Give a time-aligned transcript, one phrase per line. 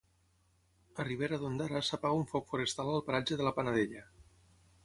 [1.03, 4.07] A Ribera d'Ondara s'apaga un foc forestal al paratge de la Panadella.